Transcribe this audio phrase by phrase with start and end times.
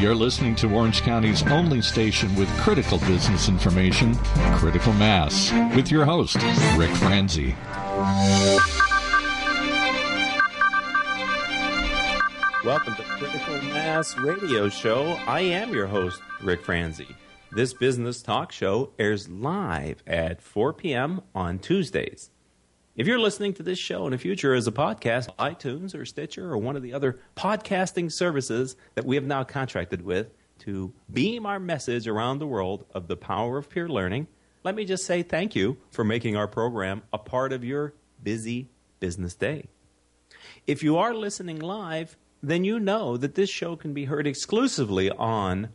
[0.00, 4.16] You're listening to Orange County's only station with critical business information,
[4.56, 6.36] Critical Mass, with your host,
[6.76, 7.54] Rick Franzi.
[12.64, 15.18] Welcome to Critical Mass Radio Show.
[15.26, 17.08] I am your host, Rick Franzi.
[17.52, 21.20] This business talk show airs live at 4 p.m.
[21.36, 22.30] on Tuesdays.
[22.96, 26.48] If you're listening to this show in the future as a podcast, iTunes or Stitcher
[26.48, 31.44] or one of the other podcasting services that we have now contracted with to beam
[31.44, 34.28] our message around the world of the power of peer learning,
[34.62, 38.68] let me just say thank you for making our program a part of your busy
[39.00, 39.66] business day.
[40.64, 45.10] If you are listening live, then you know that this show can be heard exclusively
[45.10, 45.70] on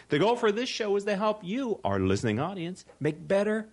[0.10, 3.70] The goal for this show is to help you, our listening audience, make better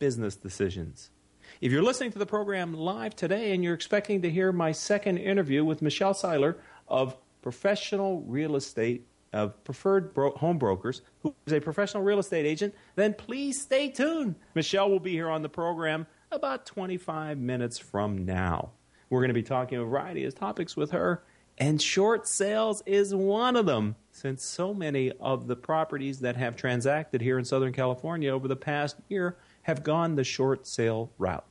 [0.00, 1.10] business decisions.
[1.60, 5.18] If you're listening to the program live today and you're expecting to hear my second
[5.18, 11.52] interview with Michelle Seiler of Professional Real Estate of Preferred Bro- Home Brokers, who is
[11.52, 14.36] a professional real estate agent, then please stay tuned.
[14.54, 18.70] Michelle will be here on the program about 25 minutes from now.
[19.10, 21.24] We're going to be talking a variety of topics with her,
[21.58, 26.56] and short sales is one of them, since so many of the properties that have
[26.56, 29.36] transacted here in Southern California over the past year
[29.68, 31.44] have gone the short sale route.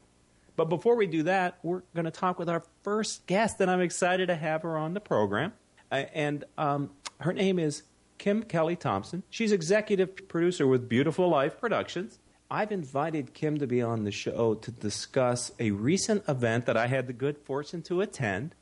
[0.55, 3.79] But before we do that, we're going to talk with our first guest, and I'm
[3.79, 5.53] excited to have her on the program.
[5.91, 6.89] Uh, and um,
[7.19, 7.83] her name is
[8.17, 9.21] Kim Kelly Thompson.
[9.29, 12.17] She's executive producer with Beautiful Life Productions.
[12.49, 16.87] I've invited Kim to be on the show to discuss a recent event that I
[16.87, 18.55] had the good fortune to attend.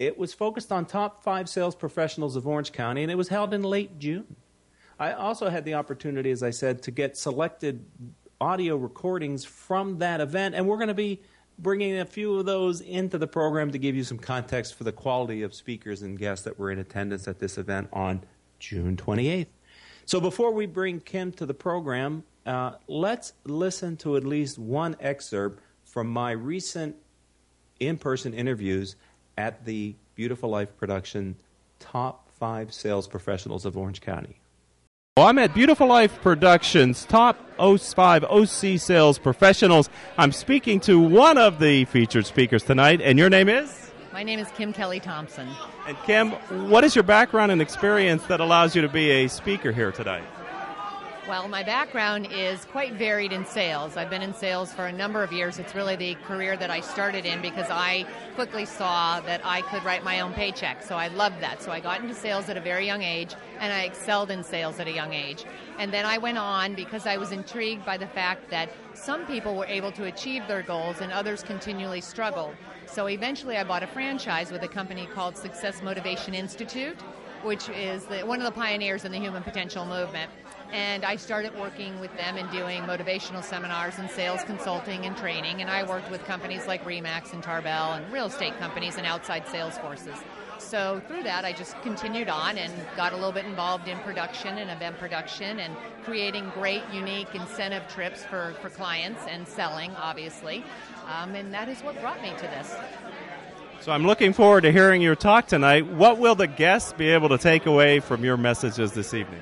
[0.00, 3.54] It was focused on top five sales professionals of Orange County, and it was held
[3.54, 4.34] in late June.
[4.98, 7.84] I also had the opportunity, as I said, to get selected
[8.40, 11.20] audio recordings from that event, and we're going to be
[11.58, 14.92] bringing a few of those into the program to give you some context for the
[14.92, 18.22] quality of speakers and guests that were in attendance at this event on
[18.58, 19.46] June 28th.
[20.04, 24.96] So before we bring Kim to the program, uh, let's listen to at least one
[25.00, 26.94] excerpt from my recent
[27.80, 28.96] in person interviews
[29.36, 31.36] at the Beautiful Life production
[31.78, 34.38] Top 5 Sales Professionals of Orange County.
[35.16, 39.88] Well, I'm at Beautiful Life Productions, top 05 OC sales professionals.
[40.18, 43.92] I'm speaking to one of the featured speakers tonight, and your name is?
[44.12, 45.48] My name is Kim Kelly Thompson.
[45.88, 46.32] And Kim,
[46.68, 50.24] what is your background and experience that allows you to be a speaker here tonight?
[51.28, 53.96] Well, my background is quite varied in sales.
[53.96, 55.58] I've been in sales for a number of years.
[55.58, 58.06] It's really the career that I started in because I
[58.36, 60.84] quickly saw that I could write my own paycheck.
[60.84, 61.60] So I loved that.
[61.60, 64.78] So I got into sales at a very young age and I excelled in sales
[64.78, 65.44] at a young age.
[65.80, 69.56] And then I went on because I was intrigued by the fact that some people
[69.56, 72.54] were able to achieve their goals and others continually struggled.
[72.86, 77.00] So eventually I bought a franchise with a company called Success Motivation Institute,
[77.42, 80.30] which is the, one of the pioneers in the human potential movement
[80.72, 85.60] and I started working with them and doing motivational seminars and sales consulting and training.
[85.60, 89.46] And I worked with companies like Remax and Tarbell and real estate companies and outside
[89.48, 90.16] sales forces.
[90.58, 94.58] So through that, I just continued on and got a little bit involved in production
[94.58, 100.64] and event production and creating great, unique incentive trips for, for clients and selling, obviously.
[101.06, 102.74] Um, and that is what brought me to this.
[103.80, 105.86] So I'm looking forward to hearing your talk tonight.
[105.86, 109.40] What will the guests be able to take away from your messages this evening?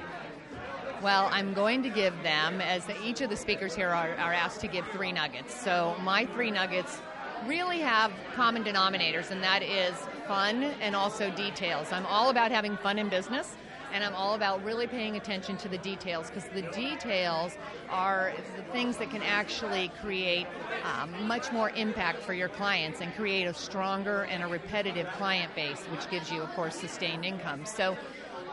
[1.05, 4.63] Well, I'm going to give them, as each of the speakers here are, are asked
[4.63, 5.55] to give three nuggets.
[5.55, 6.99] So my three nuggets
[7.47, 9.95] really have common denominators, and that is
[10.27, 11.93] fun and also details.
[11.93, 13.55] I'm all about having fun in business
[13.95, 17.57] and I'm all about really paying attention to the details because the details
[17.91, 20.49] are the things that can actually create
[20.83, 25.55] um, much more impact for your clients and create a stronger and a repetitive client
[25.55, 27.65] base, which gives you, of course, sustained income.
[27.65, 27.97] So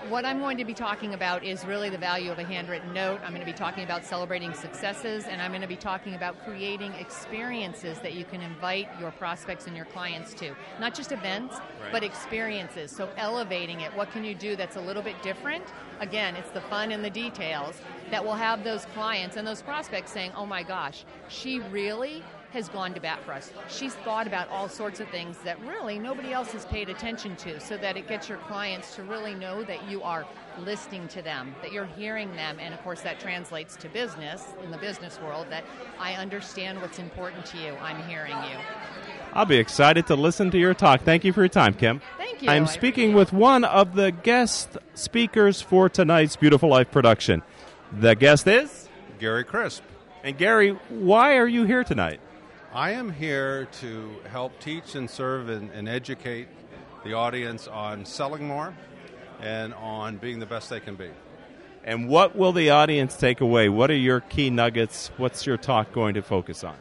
[0.09, 3.19] what I'm going to be talking about is really the value of a handwritten note.
[3.23, 6.43] I'm going to be talking about celebrating successes, and I'm going to be talking about
[6.43, 10.55] creating experiences that you can invite your prospects and your clients to.
[10.79, 11.91] Not just events, right.
[11.91, 12.91] but experiences.
[12.91, 13.95] So elevating it.
[13.95, 15.65] What can you do that's a little bit different?
[15.99, 17.75] Again, it's the fun and the details
[18.09, 22.69] that will have those clients and those prospects saying, oh my gosh, she really has
[22.69, 23.51] gone to bat for us.
[23.69, 27.59] She's thought about all sorts of things that really nobody else has paid attention to
[27.59, 30.25] so that it gets your clients to really know that you are
[30.59, 34.71] listening to them, that you're hearing them, and of course that translates to business in
[34.71, 35.63] the business world that
[35.99, 37.73] I understand what's important to you.
[37.81, 38.57] I'm hearing you.
[39.33, 41.03] I'll be excited to listen to your talk.
[41.03, 42.01] Thank you for your time, Kim.
[42.17, 42.49] Thank you.
[42.49, 47.41] I'm speaking with one of the guest speakers for tonight's Beautiful Life production.
[47.93, 48.89] The guest is
[49.19, 49.83] Gary Crisp.
[50.23, 52.19] And Gary, why are you here tonight?
[52.73, 56.47] I am here to help teach and serve and, and, educate
[57.03, 58.73] the audience on selling more
[59.41, 61.09] and on being the best they can be.
[61.83, 63.67] And what will the audience take away?
[63.67, 65.11] What are your key nuggets?
[65.17, 66.77] What's your talk going to focus on?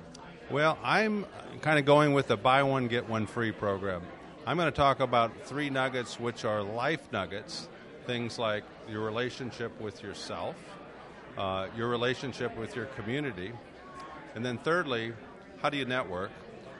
[0.48, 1.26] Well, I'm
[1.60, 4.02] kind of going with the buy one, get one free program.
[4.46, 7.68] I'm going to talk about three nuggets, which are life nuggets
[8.06, 10.56] things like your relationship with yourself,
[11.36, 13.52] uh, your relationship with your community,
[14.34, 15.12] and then thirdly,
[15.62, 16.30] how do you network?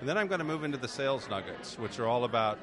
[0.00, 2.58] And then I'm going to move into the sales nuggets, which are all about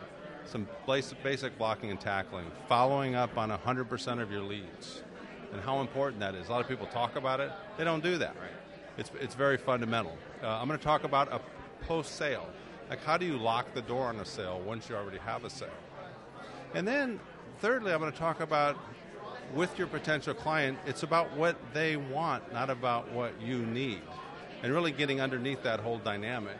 [0.45, 5.03] some basic blocking and tackling, following up on 100% of your leads,
[5.51, 6.47] and how important that is.
[6.47, 8.35] A lot of people talk about it, they don't do that.
[8.35, 8.49] Right.
[8.97, 10.17] It's, it's very fundamental.
[10.41, 11.39] Uh, I'm going to talk about a
[11.85, 12.47] post sale.
[12.89, 15.49] Like, how do you lock the door on a sale once you already have a
[15.49, 15.69] sale?
[16.73, 17.19] And then,
[17.59, 18.77] thirdly, I'm going to talk about
[19.53, 24.01] with your potential client, it's about what they want, not about what you need
[24.63, 26.57] and really getting underneath that whole dynamic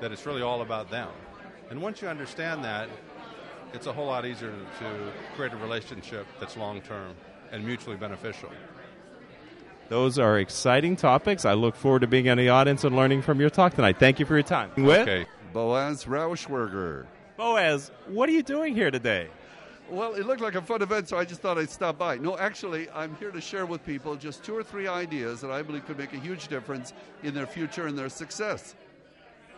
[0.00, 1.08] that it's really all about them.
[1.70, 2.88] And once you understand that,
[3.72, 7.14] it's a whole lot easier to create a relationship that's long term
[7.52, 8.50] and mutually beneficial.
[9.88, 11.44] Those are exciting topics.
[11.44, 13.98] I look forward to being in the audience and learning from your talk tonight.
[13.98, 14.70] Thank you for your time.
[14.76, 15.26] With okay.
[15.52, 17.06] Boaz Rauschwerger.
[17.36, 19.28] Boaz, what are you doing here today?
[19.90, 22.16] Well, it looked like a fun event, so I just thought I'd stop by.
[22.16, 25.62] No, actually, I'm here to share with people just two or three ideas that I
[25.62, 26.92] believe could make a huge difference
[27.24, 28.76] in their future and their success.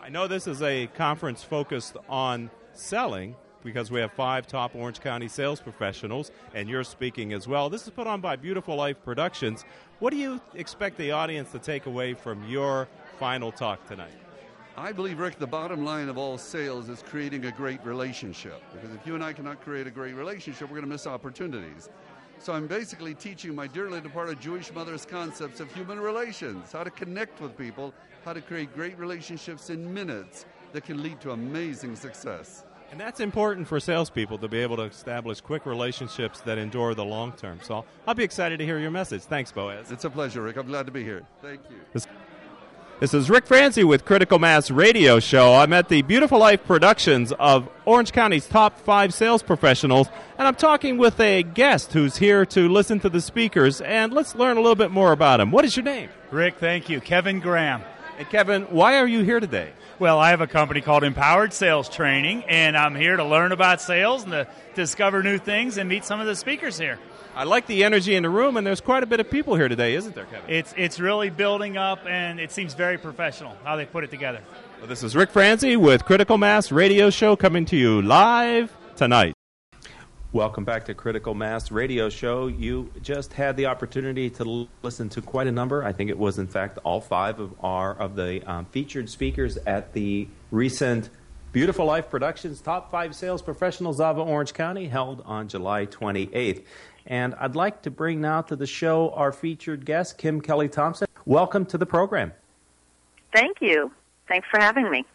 [0.01, 4.99] I know this is a conference focused on selling because we have five top Orange
[4.99, 7.69] County sales professionals, and you're speaking as well.
[7.69, 9.63] This is put on by Beautiful Life Productions.
[9.99, 12.87] What do you expect the audience to take away from your
[13.19, 14.22] final talk tonight?
[14.75, 18.61] I believe, Rick, the bottom line of all sales is creating a great relationship.
[18.73, 21.89] Because if you and I cannot create a great relationship, we're going to miss opportunities.
[22.39, 26.89] So I'm basically teaching my dearly departed Jewish mother's concepts of human relations, how to
[26.89, 27.93] connect with people,
[28.25, 32.65] how to create great relationships in minutes that can lead to amazing success.
[32.91, 37.05] And that's important for salespeople to be able to establish quick relationships that endure the
[37.05, 37.59] long term.
[37.63, 39.21] So I'll be excited to hear your message.
[39.21, 39.91] Thanks, Boaz.
[39.91, 40.57] It's a pleasure, Rick.
[40.57, 41.23] I'm glad to be here.
[41.41, 41.77] Thank you.
[41.93, 42.07] This-
[43.03, 45.55] this is Rick Franzi with Critical Mass Radio Show.
[45.55, 50.55] I'm at the Beautiful Life Productions of Orange County's top five sales professionals, and I'm
[50.55, 54.61] talking with a guest who's here to listen to the speakers, and let's learn a
[54.61, 55.51] little bit more about him.
[55.51, 56.11] What is your name?
[56.31, 57.01] Rick, thank you.
[57.01, 57.81] Kevin Graham.
[58.17, 59.73] And Kevin, why are you here today?
[59.99, 63.81] Well, I have a company called Empowered Sales Training, and I'm here to learn about
[63.81, 66.99] sales and to discover new things and meet some of the speakers here.
[67.35, 69.67] I like the energy in the room, and there's quite a bit of people here
[69.67, 70.47] today, isn't there, Kevin?
[70.47, 74.39] It's it's really building up, and it seems very professional how they put it together.
[74.77, 79.33] Well, this is Rick Franzi with Critical Mass Radio Show coming to you live tonight.
[80.31, 82.47] Welcome back to Critical Mass Radio Show.
[82.47, 85.83] You just had the opportunity to l- listen to quite a number.
[85.83, 89.57] I think it was, in fact, all five of our of the um, featured speakers
[89.65, 91.09] at the recent
[91.51, 96.63] Beautiful Life Productions Top Five Sales Professionals of Orange County, held on July 28th.
[97.05, 101.07] And I'd like to bring now to the show our featured guest, Kim Kelly Thompson.
[101.25, 102.33] Welcome to the program.
[103.33, 103.91] Thank you.
[104.27, 105.05] Thanks for having me.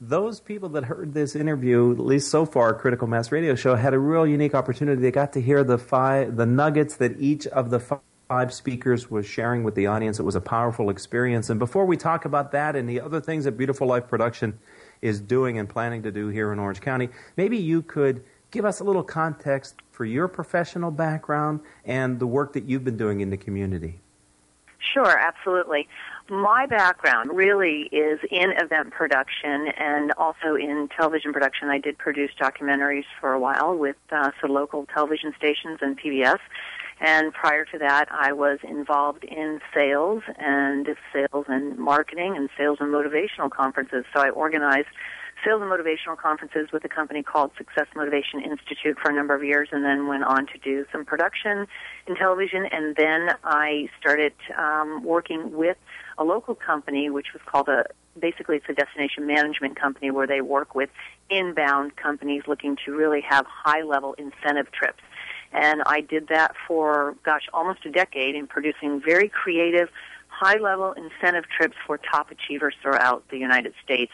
[0.00, 3.94] Those people that heard this interview, at least so far, Critical Mass Radio Show, had
[3.94, 5.02] a real unique opportunity.
[5.02, 7.80] They got to hear the five, the nuggets that each of the
[8.28, 10.20] five speakers was sharing with the audience.
[10.20, 11.50] It was a powerful experience.
[11.50, 14.58] And before we talk about that and the other things that Beautiful Life Production
[15.02, 18.80] is doing and planning to do here in Orange County, maybe you could give us
[18.80, 23.30] a little context for your professional background and the work that you've been doing in
[23.30, 24.00] the community.
[24.94, 25.88] Sure, absolutely.
[26.30, 31.68] My background really is in event production and also in television production.
[31.68, 36.38] I did produce documentaries for a while with uh, some local television stations and PBS.
[37.00, 42.78] And prior to that, I was involved in sales and sales and marketing and sales
[42.80, 44.04] and motivational conferences.
[44.12, 44.88] So I organized
[45.44, 49.44] sales and motivational conferences with a company called Success Motivation Institute for a number of
[49.44, 51.66] years and then went on to do some production
[52.06, 52.66] in television.
[52.66, 55.76] And then I started um, working with
[56.18, 57.84] a local company, which was called a
[58.18, 60.90] basically it's a destination management company where they work with
[61.30, 65.02] inbound companies looking to really have high level incentive trips.
[65.52, 69.88] And I did that for, gosh, almost a decade in producing very creative,
[70.28, 74.12] high level incentive trips for top achievers throughout the United States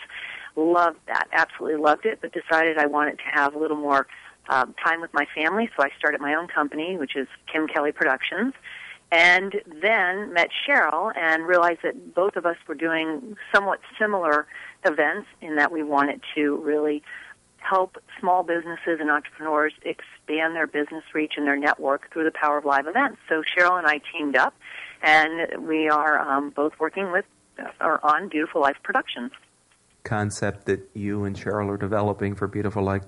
[0.57, 4.07] loved that, absolutely loved it, but decided I wanted to have a little more
[4.49, 7.93] um, time with my family, so I started my own company, which is Kim Kelly
[7.93, 8.55] Productions.
[9.11, 14.47] And then met Cheryl and realized that both of us were doing somewhat similar
[14.85, 17.03] events in that we wanted to really
[17.59, 22.59] help small businesses and entrepreneurs expand their business reach and their network through the power
[22.59, 23.19] of live events.
[23.29, 24.55] So Cheryl and I teamed up,
[25.03, 27.25] and we are um, both working with
[27.81, 29.31] or on Beautiful Life Productions
[30.05, 33.03] concept that you and Cheryl are developing for Beautiful Life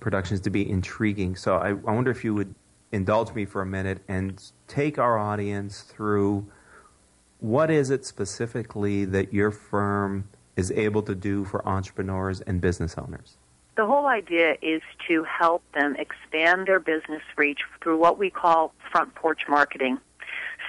[0.00, 1.36] Productions to be intriguing.
[1.36, 2.54] So I, I wonder if you would
[2.92, 6.46] indulge me for a minute and take our audience through
[7.40, 12.96] what is it specifically that your firm is able to do for entrepreneurs and business
[12.96, 13.36] owners?
[13.76, 18.72] The whole idea is to help them expand their business reach through what we call
[18.90, 19.98] front porch marketing.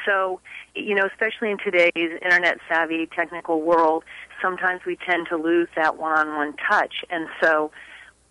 [0.06, 0.42] So,
[0.76, 4.04] you know, especially in today's internet savvy technical world,
[4.42, 7.06] sometimes we tend to lose that one-on-one touch.
[7.10, 7.72] And so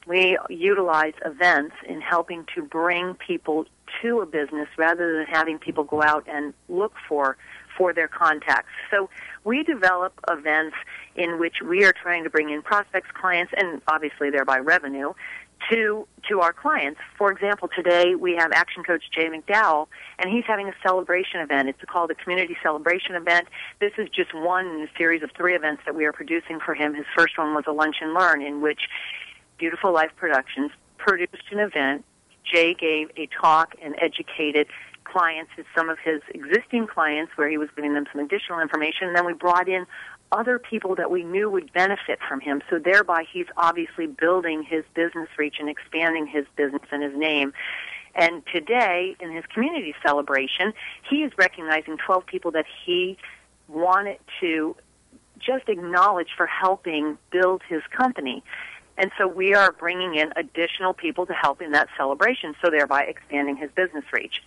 [0.06, 3.66] we utilize events in helping to bring people
[4.02, 7.36] to a business rather than having people go out and look for
[7.76, 8.70] for their contacts.
[8.90, 9.10] So
[9.44, 10.76] we develop events
[11.14, 15.12] in which we are trying to bring in prospects, clients, and obviously thereby revenue
[15.70, 17.00] to to our clients.
[17.16, 19.86] For example, today we have action coach Jay McDowell,
[20.18, 21.68] and he's having a celebration event.
[21.68, 23.48] It's called a community celebration event.
[23.80, 26.74] This is just one in a series of three events that we are producing for
[26.74, 26.94] him.
[26.94, 28.88] His first one was a lunch and learn, in which
[29.58, 32.04] Beautiful Life Productions produced an event.
[32.44, 34.68] Jay gave a talk and educated
[35.04, 39.08] clients, some of his existing clients, where he was giving them some additional information.
[39.08, 39.86] And then we brought in
[40.32, 42.62] other people that we knew would benefit from him.
[42.68, 47.52] So thereby he's obviously building his business reach and expanding his business and his name.
[48.14, 50.72] And today, in his community celebration,
[51.08, 53.18] he is recognizing 12 people that he
[53.68, 54.74] wanted to
[55.38, 58.42] just acknowledge for helping build his company.
[58.98, 63.02] And so we are bringing in additional people to help in that celebration, so thereby
[63.02, 64.42] expanding his business reach.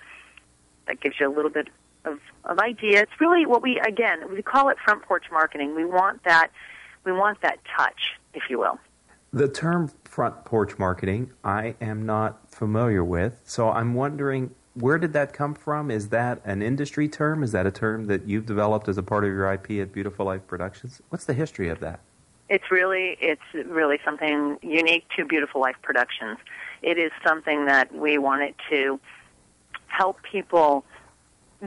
[0.87, 1.67] That gives you a little bit
[2.05, 3.01] of, of idea.
[3.01, 5.75] It's really what we again we call it front porch marketing.
[5.75, 6.49] We want that
[7.05, 7.99] we want that touch,
[8.33, 8.79] if you will.
[9.31, 15.13] The term front porch marketing I am not familiar with, so I'm wondering where did
[15.13, 15.91] that come from?
[15.91, 17.43] Is that an industry term?
[17.43, 20.25] Is that a term that you've developed as a part of your IP at Beautiful
[20.25, 21.01] Life Productions?
[21.09, 21.99] What's the history of that?
[22.49, 26.37] It's really it's really something unique to Beautiful Life Productions.
[26.81, 28.99] It is something that we wanted to
[29.87, 30.85] help people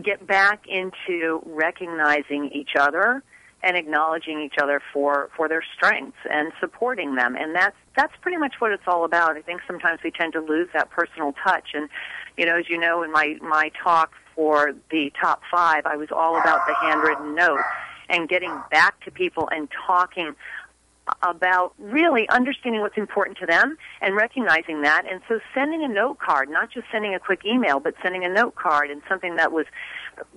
[0.00, 3.22] get back into recognizing each other
[3.64, 7.36] and acknowledging each other for for their strengths and supporting them.
[7.36, 9.36] And that's that's pretty much what it's all about.
[9.36, 11.70] I think sometimes we tend to lose that personal touch.
[11.74, 11.88] And
[12.36, 16.08] you know as you know in my my talk for the top 5 i was
[16.10, 17.60] all about the handwritten note
[18.08, 20.34] and getting back to people and talking
[21.22, 25.04] about really understanding what's important to them and recognizing that.
[25.10, 28.28] And so sending a note card, not just sending a quick email, but sending a
[28.28, 29.66] note card and something that was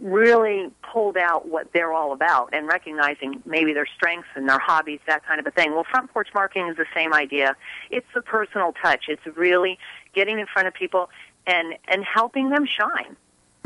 [0.02, 5.00] really pulled out what they're all about and recognizing maybe their strengths and their hobbies,
[5.06, 5.74] that kind of a thing.
[5.74, 7.56] Well, front porch marketing is the same idea.
[7.92, 9.06] It's the personal touch.
[9.08, 9.78] It's really
[10.14, 11.10] getting in front of people
[11.46, 13.16] and, and helping them shine.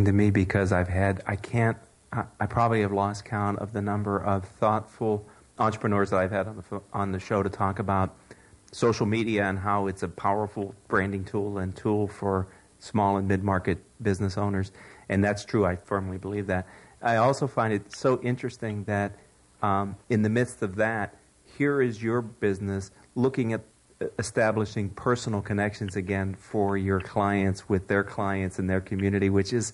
[0.03, 1.77] To me, because I've had, I can't,
[2.11, 5.27] I probably have lost count of the number of thoughtful
[5.59, 8.15] entrepreneurs that I've had on the, on the show to talk about
[8.71, 12.47] social media and how it's a powerful branding tool and tool for
[12.79, 14.71] small and mid-market business owners.
[15.09, 15.65] And that's true.
[15.65, 16.67] I firmly believe that.
[17.01, 19.15] I also find it so interesting that
[19.61, 21.15] um, in the midst of that,
[21.57, 23.61] here is your business looking at
[24.17, 29.73] establishing personal connections again for your clients with their clients and their community, which is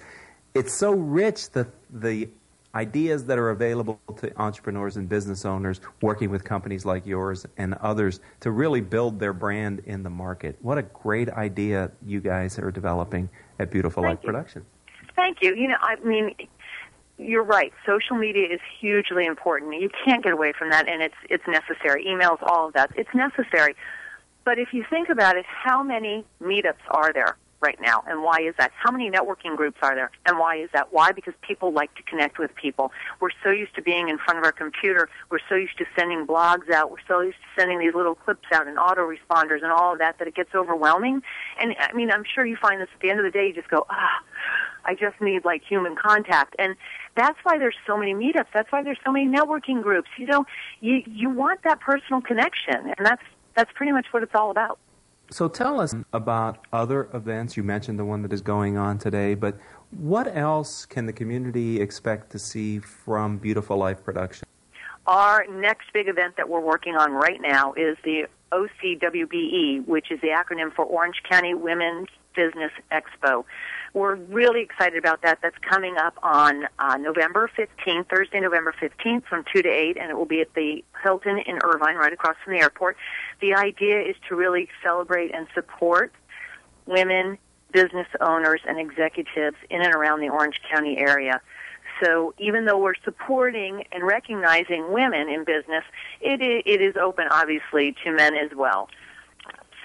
[0.56, 2.30] it's so rich the the
[2.76, 7.74] ideas that are available to entrepreneurs and business owners working with companies like yours and
[7.76, 10.58] others to really build their brand in the market.
[10.62, 13.30] What a great idea you guys are developing
[13.60, 14.32] at Beautiful Thank Life you.
[14.32, 14.66] Productions.
[15.16, 15.56] Thank you.
[15.56, 16.36] You know, I mean,
[17.18, 17.72] you're right.
[17.86, 19.82] Social media is hugely important.
[19.82, 22.06] You can't get away from that, and it's it's necessary.
[22.06, 23.76] Emails, all of that, it's necessary.
[24.44, 28.42] But if you think about it, how many meetups are there right now, and why
[28.42, 28.72] is that?
[28.76, 30.94] How many networking groups are there, and why is that?
[30.94, 31.12] Why?
[31.12, 32.92] Because people like to connect with people.
[33.20, 35.10] We're so used to being in front of our computer.
[35.30, 36.92] We're so used to sending blogs out.
[36.92, 40.20] We're so used to sending these little clips out and autoresponders and all of that
[40.20, 41.22] that it gets overwhelming.
[41.60, 43.48] And I mean, I'm sure you find this at the end of the day.
[43.48, 44.22] You just go, ah.
[44.88, 46.56] I just need like human contact.
[46.60, 46.76] And
[47.16, 48.48] that's why there's so many meetups.
[48.54, 50.10] That's why there's so many networking groups.
[50.18, 50.46] You know,
[50.80, 53.24] you you want that personal connection, and that's
[53.56, 54.78] that's pretty much what it's all about.
[55.32, 57.58] So tell us about other events.
[57.58, 59.58] You mentioned the one that is going on today, but
[59.92, 64.48] what else can the community expect to see from Beautiful Life Production?
[65.08, 70.20] Our next big event that we're working on right now is the OCWBE, which is
[70.22, 73.46] the acronym for Orange County Women's Business Expo.
[73.96, 75.40] We're really excited about that.
[75.42, 80.12] That's coming up on uh, November 15th, Thursday, November 15th from 2 to 8, and
[80.12, 82.98] it will be at the Hilton in Irvine, right across from the airport.
[83.40, 86.12] The idea is to really celebrate and support
[86.86, 87.38] women,
[87.72, 91.40] business owners, and executives in and around the Orange County area.
[92.04, 95.86] So even though we're supporting and recognizing women in business,
[96.20, 98.90] it it is open obviously to men as well.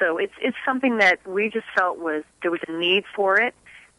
[0.01, 3.55] So it's it's something that we just felt was there was a need for it.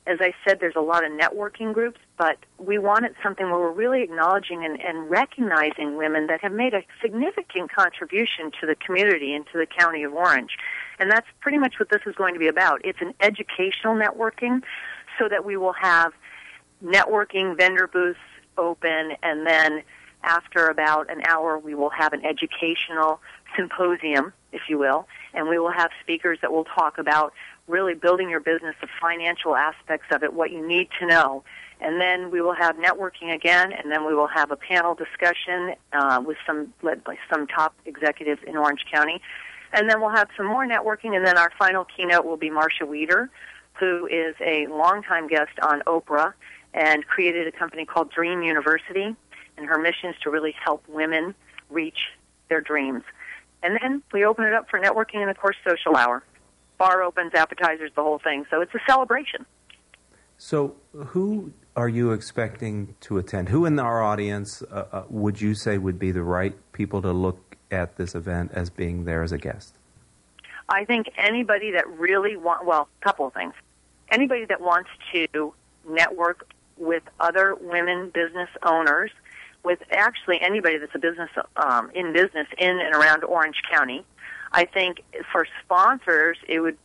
[0.08, 3.72] As I said, there's a lot of networking groups, but we wanted something where we're
[3.72, 9.36] really acknowledging and, and recognizing women that have made a significant contribution to the community
[9.36, 10.58] and to the county of Orange.
[11.00, 12.82] And that's pretty much what this is going to be about.
[12.84, 14.64] It's an educational networking
[15.20, 16.14] so that we will have
[16.84, 18.20] networking vendor booths
[18.58, 19.84] open and then
[20.24, 23.20] after about an hour we will have an educational
[23.56, 27.34] symposium, if you will, and we will have speakers that will talk about
[27.72, 31.44] really building your business, the financial aspects of it, what you need to know.
[31.80, 35.74] And then we will have networking again, and then we will have a panel discussion
[35.94, 39.20] uh, with some led by some top executives in Orange County.
[39.74, 42.86] And then we'll have some more networking, and then our final keynote will be Marcia
[42.86, 43.30] Wieder,
[43.80, 46.34] who is a longtime guest on Oprah
[46.74, 49.16] and created a company called Dream University.
[49.58, 51.34] And her mission is to really help women
[51.70, 52.10] reach
[52.50, 53.04] their dreams.
[53.64, 56.24] And then we open it up for networking and, of course, social hour.
[56.82, 58.44] Bar opens, appetizers, the whole thing.
[58.50, 59.46] So it's a celebration.
[60.40, 63.50] So, who are you expecting to attend?
[63.50, 67.12] Who in our audience uh, uh, would you say would be the right people to
[67.12, 69.76] look at this event as being there as a guest?
[70.70, 73.54] I think anybody that really want well, a couple of things.
[74.10, 75.54] Anybody that wants to
[75.88, 79.12] network with other women business owners,
[79.64, 84.04] with actually anybody that's a business um, in business in and around Orange County.
[84.52, 86.78] I think for sponsors, it would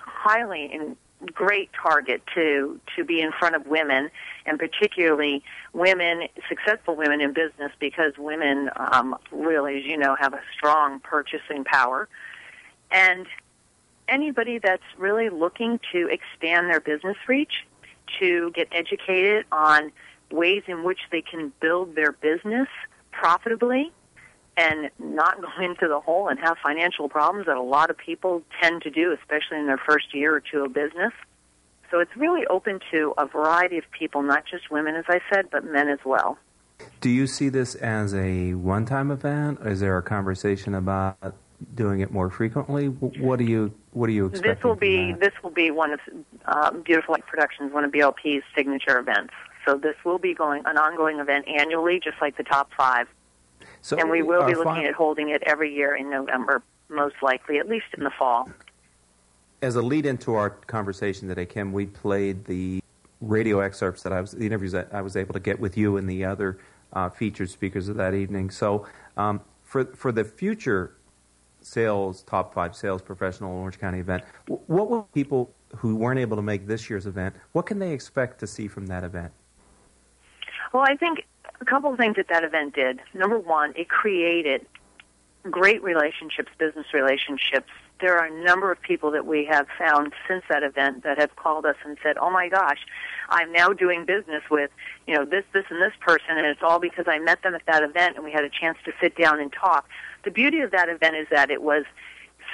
[0.00, 0.96] highly in
[1.32, 4.10] great target to to be in front of women
[4.46, 10.34] and particularly women successful women in business because women um, really as you know have
[10.34, 12.08] a strong purchasing power.
[12.90, 13.26] And
[14.08, 17.64] anybody that's really looking to expand their business reach
[18.20, 19.90] to get educated on
[20.30, 22.68] ways in which they can build their business
[23.12, 23.92] profitably
[24.56, 28.42] and not go into the hole and have financial problems that a lot of people
[28.62, 31.12] tend to do, especially in their first year or two of business.
[31.90, 35.50] So it's really open to a variety of people, not just women, as I said,
[35.50, 36.38] but men as well.
[37.00, 39.60] Do you see this as a one time event?
[39.64, 41.36] Is there a conversation about
[41.74, 42.86] doing it more frequently?
[42.86, 44.56] What do you what do you expect?
[44.56, 46.00] This will be this will be one of
[46.46, 49.32] um, Beautiful Life Productions, one of BLP's signature events.
[49.64, 53.06] So this will be going an ongoing event annually, just like the top five.
[53.84, 57.58] So and we will be looking at holding it every year in November, most likely,
[57.58, 58.48] at least in the fall.
[59.60, 62.80] As a lead into our conversation today, Kim, we played the
[63.20, 65.98] radio excerpts that I was, the interviews that I was able to get with you
[65.98, 66.56] and the other
[66.94, 68.48] uh, featured speakers of that evening.
[68.48, 68.86] So,
[69.18, 70.96] um, for for the future
[71.60, 76.42] sales top five sales professional Orange County event, what will people who weren't able to
[76.42, 79.30] make this year's event, what can they expect to see from that event?
[80.72, 81.26] Well, I think
[81.60, 83.00] a couple of things that that event did.
[83.12, 84.66] Number one, it created
[85.50, 87.70] great relationships, business relationships.
[88.00, 91.36] There are a number of people that we have found since that event that have
[91.36, 92.84] called us and said, "Oh my gosh,
[93.28, 94.70] I'm now doing business with,
[95.06, 97.64] you know, this, this, and this person, and it's all because I met them at
[97.66, 99.88] that event and we had a chance to sit down and talk."
[100.24, 101.84] The beauty of that event is that it was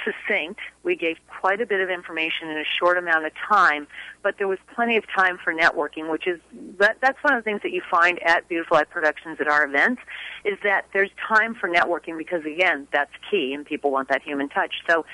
[0.03, 0.59] succinct.
[0.83, 3.87] We gave quite a bit of information in a short amount of time,
[4.23, 6.39] but there was plenty of time for networking, which is
[6.79, 9.65] that, that's one of the things that you find at Beautiful Life Productions at our
[9.65, 10.01] events
[10.43, 14.49] is that there's time for networking because again, that's key and people want that human
[14.49, 14.75] touch.
[14.89, 15.05] So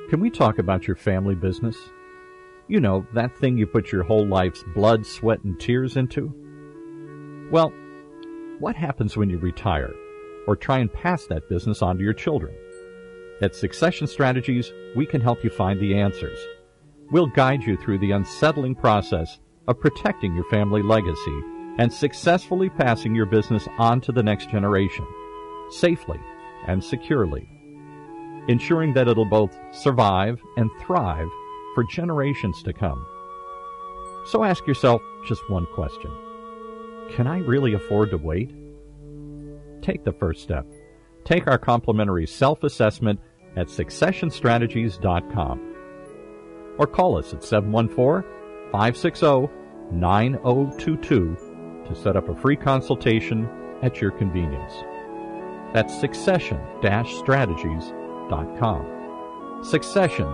[0.09, 1.77] Can we talk about your family business?
[2.67, 6.31] You know, that thing you put your whole life's blood, sweat, and tears into?
[7.51, 7.73] Well,
[8.59, 9.93] what happens when you retire
[10.47, 12.53] or try and pass that business on to your children?
[13.43, 16.39] At Succession Strategies, we can help you find the answers.
[17.11, 21.41] We'll guide you through the unsettling process of protecting your family legacy
[21.77, 25.05] and successfully passing your business on to the next generation,
[25.71, 26.21] safely
[26.67, 27.45] and securely,
[28.47, 31.27] ensuring that it'll both survive and thrive
[31.75, 33.05] for generations to come.
[34.25, 36.11] So ask yourself just one question.
[37.11, 38.51] Can I really afford to wait?
[39.81, 40.65] Take the first step.
[41.25, 43.19] Take our complimentary self-assessment
[43.55, 45.73] at successionstrategies.com
[46.77, 48.23] or call us at 714
[48.71, 49.49] 560
[49.91, 51.37] 9022
[51.87, 53.49] to set up a free consultation
[53.81, 54.73] at your convenience.
[55.73, 59.63] That's succession strategies.com.
[59.63, 60.27] Succession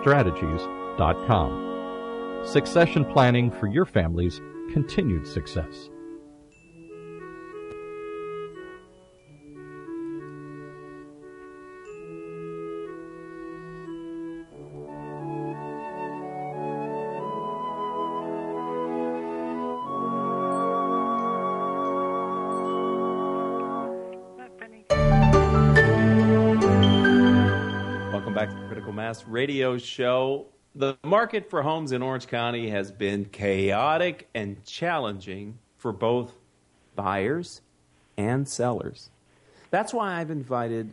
[0.00, 1.64] strategies.com.
[2.44, 4.40] Succession planning for your family's
[4.72, 5.90] continued success.
[29.26, 30.44] Radio show.
[30.74, 36.34] The market for homes in Orange County has been chaotic and challenging for both
[36.94, 37.62] buyers
[38.18, 39.08] and sellers.
[39.70, 40.90] That's why I've invited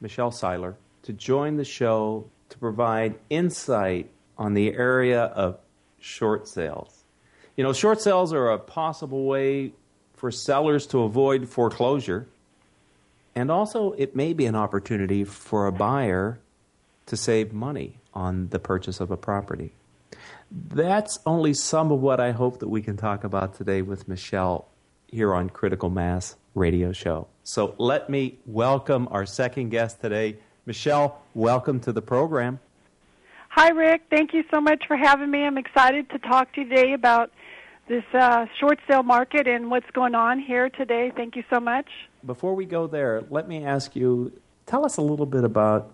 [0.00, 5.58] Michelle Seiler to join the show to provide insight on the area of
[5.98, 7.02] short sales.
[7.56, 9.72] You know, short sales are a possible way
[10.14, 12.28] for sellers to avoid foreclosure,
[13.34, 16.38] and also it may be an opportunity for a buyer
[17.10, 19.72] to save money on the purchase of a property.
[20.50, 24.68] That's only some of what I hope that we can talk about today with Michelle
[25.08, 27.26] here on Critical Mass Radio Show.
[27.42, 30.36] So let me welcome our second guest today.
[30.66, 32.60] Michelle, welcome to the program.
[33.48, 34.02] Hi, Rick.
[34.08, 35.42] Thank you so much for having me.
[35.44, 37.32] I'm excited to talk to you today about
[37.88, 41.10] this uh, short sale market and what's going on here today.
[41.16, 41.86] Thank you so much.
[42.24, 44.32] Before we go there, let me ask you
[44.66, 45.92] tell us a little bit about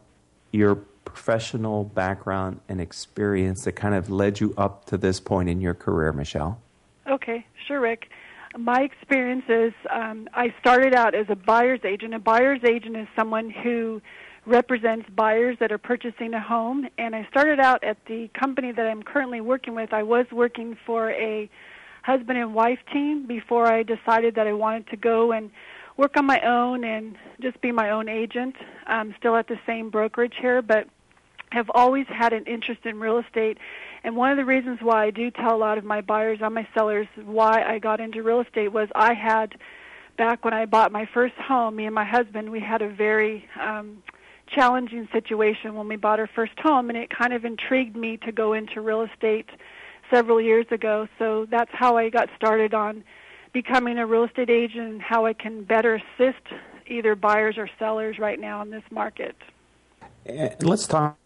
[0.52, 0.78] your
[1.16, 5.72] professional background and experience that kind of led you up to this point in your
[5.72, 6.60] career, Michelle?
[7.08, 8.10] Okay, sure, Rick.
[8.58, 12.12] My experience is um, I started out as a buyer's agent.
[12.12, 14.02] A buyer's agent is someone who
[14.44, 16.86] represents buyers that are purchasing a home.
[16.98, 19.94] And I started out at the company that I'm currently working with.
[19.94, 21.48] I was working for a
[22.02, 25.50] husband and wife team before I decided that I wanted to go and
[25.96, 28.54] work on my own and just be my own agent.
[28.86, 30.86] I'm still at the same brokerage here, but
[31.56, 33.58] have always had an interest in real estate.
[34.04, 36.54] And one of the reasons why I do tell a lot of my buyers and
[36.54, 39.56] my sellers why I got into real estate was I had
[40.16, 43.48] back when I bought my first home, me and my husband, we had a very
[43.60, 44.02] um
[44.54, 48.30] challenging situation when we bought our first home, and it kind of intrigued me to
[48.30, 49.48] go into real estate
[50.08, 51.08] several years ago.
[51.18, 53.02] So that's how I got started on
[53.52, 56.44] becoming a real estate agent and how I can better assist
[56.86, 59.36] either buyers or sellers right now in this market.
[60.60, 61.16] Let's talk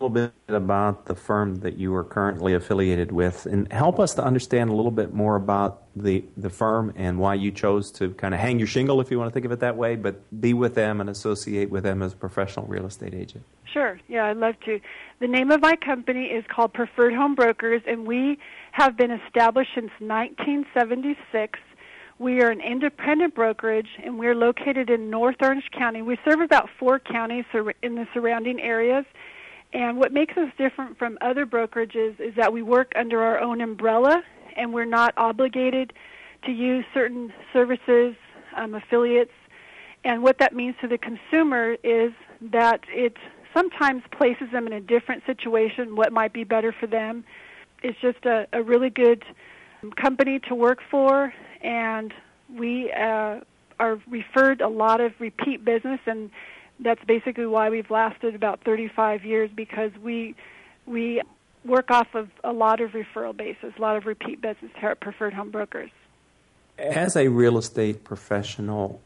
[0.00, 4.24] little bit about the firm that you are currently affiliated with and help us to
[4.24, 8.32] understand a little bit more about the, the firm and why you chose to kind
[8.32, 10.54] of hang your shingle, if you want to think of it that way, but be
[10.54, 13.44] with them and associate with them as a professional real estate agent.
[13.70, 14.80] Sure, yeah, I'd love to.
[15.18, 18.38] The name of my company is called Preferred Home Brokers, and we
[18.72, 21.58] have been established since 1976.
[22.18, 26.00] We are an independent brokerage, and we're located in North Orange County.
[26.00, 27.44] We serve about four counties
[27.82, 29.04] in the surrounding areas
[29.72, 33.60] and what makes us different from other brokerages is that we work under our own
[33.60, 34.22] umbrella
[34.56, 35.92] and we're not obligated
[36.44, 38.14] to use certain services,
[38.56, 39.32] um, affiliates.
[40.04, 43.16] And what that means to the consumer is that it
[43.54, 47.24] sometimes places them in a different situation, what might be better for them.
[47.82, 49.24] It's just a, a really good
[50.00, 52.12] company to work for, and
[52.54, 53.40] we uh,
[53.78, 56.30] are referred a lot of repeat business and
[56.82, 60.34] that's basically why we've lasted about 35 years because we
[60.86, 61.22] we
[61.64, 65.00] work off of a lot of referral basis, a lot of repeat business here at
[65.00, 65.90] Preferred Home Brokers.
[66.78, 69.00] As a real estate professional,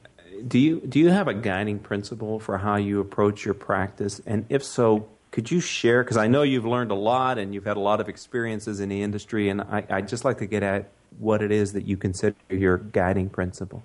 [0.47, 4.21] do you do you have a guiding principle for how you approach your practice?
[4.25, 6.05] And if so, could you share?
[6.05, 8.89] Because I know you've learned a lot and you've had a lot of experiences in
[8.89, 11.97] the industry, and I, I'd just like to get at what it is that you
[11.97, 13.83] consider your guiding principle.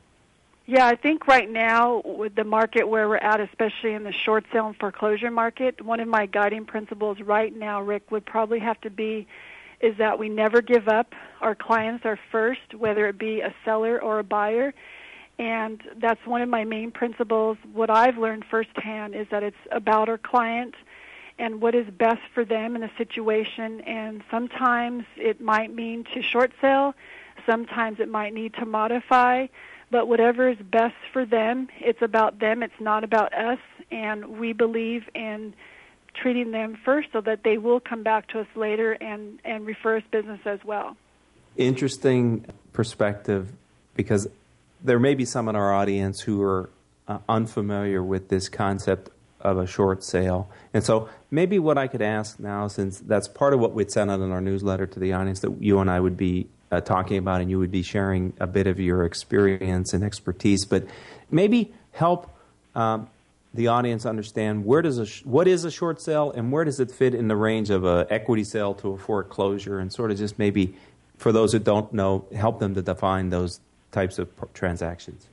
[0.72, 4.46] Yeah, I think right now with the market where we're at, especially in the short
[4.54, 8.80] sale and foreclosure market, one of my guiding principles right now, Rick, would probably have
[8.82, 9.26] to be
[9.82, 11.16] is that we never give up.
[11.42, 14.76] Our clients are first, whether it be a seller or a buyer.
[15.40, 17.58] And that's one of my main principles.
[17.74, 20.76] What I've learned firsthand is that it's about our client
[21.40, 23.82] and what is best for them in a situation.
[23.82, 26.94] And sometimes it might mean to short sale,
[27.48, 29.48] sometimes it might need to modify
[29.92, 33.60] but whatever is best for them, it's about them, it's not about us,
[33.92, 35.54] and we believe in
[36.14, 39.98] treating them first so that they will come back to us later and, and refer
[39.98, 40.96] us business as well.
[41.58, 43.52] Interesting perspective
[43.96, 44.28] because
[44.84, 46.70] there may be some in our audience who are
[47.08, 49.10] uh, unfamiliar with this concept
[49.42, 50.50] of a short sale.
[50.74, 54.12] And so maybe what I could ask now, since that's part of what we'd send
[54.12, 57.18] out in our newsletter to the audience, that you and I would be uh, talking
[57.18, 60.66] about, and you would be sharing a bit of your experience and expertise.
[60.66, 60.86] But
[61.32, 62.30] maybe help
[62.76, 63.10] um,
[63.54, 66.80] the audience understand where does a sh- what is a short sale and where does
[66.80, 70.18] it fit in the range of a equity sale to a foreclosure, and sort of
[70.18, 70.76] just maybe
[71.18, 73.60] for those who don't know, help them to define those
[73.92, 75.28] types of transactions.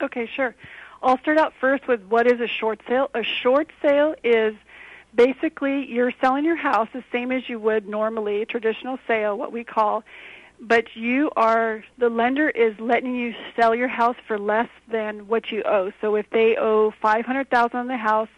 [0.00, 0.54] Okay, sure.
[1.02, 3.10] I'll start out first with what is a short sale.
[3.14, 4.54] A short sale is
[5.14, 9.64] basically you're selling your house the same as you would normally traditional sale, what we
[9.64, 10.04] call,
[10.60, 15.50] but you are the lender is letting you sell your house for less than what
[15.50, 15.90] you owe.
[16.00, 18.28] So if they owe 500,000 on the house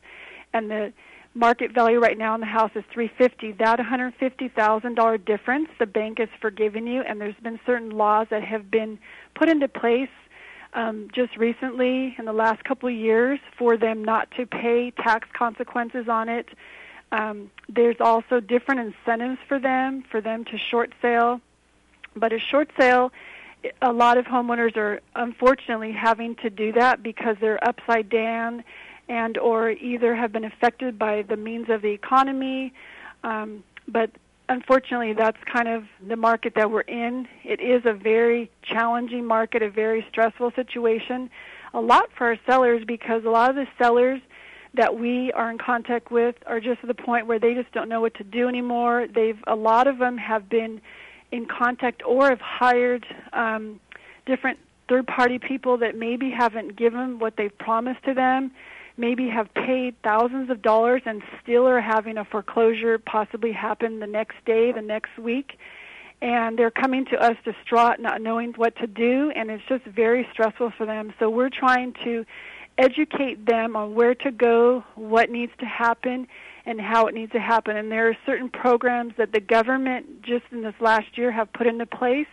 [0.53, 0.93] and the
[1.35, 6.29] market value right now on the house is 350, that $150,000 difference the bank is
[6.41, 8.99] forgiving you and there's been certain laws that have been
[9.35, 10.09] put into place
[10.73, 15.29] um, just recently in the last couple of years for them not to pay tax
[15.37, 16.49] consequences on it.
[17.13, 21.41] Um, there's also different incentives for them, for them to short sale
[22.17, 23.13] but a short sale,
[23.83, 28.65] a lot of homeowners are unfortunately having to do that because they're upside down
[29.09, 32.73] and or either have been affected by the means of the economy.
[33.23, 34.11] Um, but
[34.49, 37.29] unfortunately, that's kind of the market that we're in.
[37.45, 41.31] It is a very challenging market, a very stressful situation.
[41.75, 44.21] A lot for our sellers because a lot of the sellers
[44.75, 47.89] that we are in contact with are just at the point where they just don't
[47.89, 49.07] know what to do anymore.
[49.13, 50.81] They've a lot of them have been
[51.33, 53.81] in contact or have hired um,
[54.27, 54.59] different
[54.89, 58.53] third party people that maybe haven't given what they've promised to them,
[58.97, 64.07] maybe have paid thousands of dollars and still are having a foreclosure possibly happen the
[64.07, 65.59] next day, the next week.
[66.23, 70.27] And they're coming to us distraught, not knowing what to do, and it's just very
[70.33, 71.13] stressful for them.
[71.19, 72.25] So we're trying to
[72.79, 76.27] educate them on where to go, what needs to happen,
[76.67, 77.77] and how it needs to happen.
[77.77, 81.69] And there are certain programs that the government just in this last year have put
[81.69, 82.27] into place.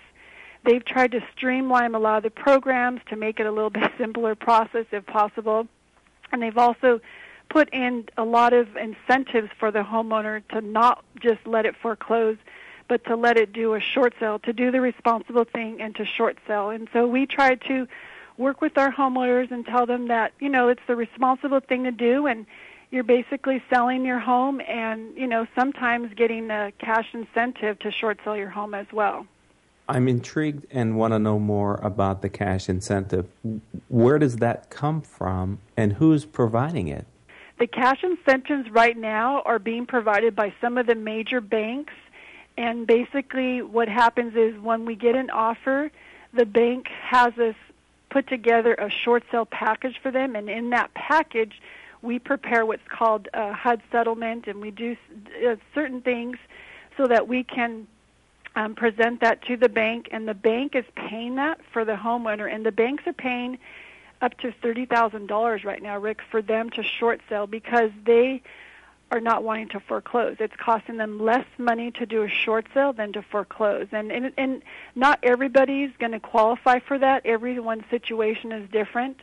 [0.65, 3.91] They've tried to streamline a lot of the programs to make it a little bit
[3.97, 5.67] simpler process if possible.
[6.31, 6.99] And they've also
[7.49, 12.37] put in a lot of incentives for the homeowner to not just let it foreclose,
[12.87, 16.05] but to let it do a short sale, to do the responsible thing and to
[16.05, 16.71] short sell.
[16.71, 17.87] And so we try to
[18.37, 21.91] work with our homeowners and tell them that, you know, it's the responsible thing to
[21.91, 22.47] do and
[22.93, 28.19] you're basically selling your home and, you know, sometimes getting a cash incentive to short
[28.23, 29.25] sell your home as well.
[29.89, 33.27] I'm intrigued and want to know more about the cash incentive.
[33.87, 37.07] Where does that come from and who's providing it?
[37.57, 41.93] The cash incentives right now are being provided by some of the major banks.
[42.59, 45.89] And basically, what happens is when we get an offer,
[46.31, 47.55] the bank has us
[48.11, 50.35] put together a short sale package for them.
[50.35, 51.59] And in that package,
[52.03, 54.95] we prepare what's called a HUD settlement, and we do
[55.47, 56.37] uh, certain things
[56.97, 57.87] so that we can
[58.55, 62.53] um, present that to the bank, and the bank is paying that for the homeowner,
[62.53, 63.57] and the banks are paying
[64.21, 68.43] up to thirty thousand dollars right now, Rick, for them to short sell because they
[69.11, 70.37] are not wanting to foreclose.
[70.39, 74.31] It's costing them less money to do a short sale than to foreclose, and and,
[74.37, 74.61] and
[74.95, 77.25] not everybody's going to qualify for that.
[77.25, 79.21] Everyone's situation is different,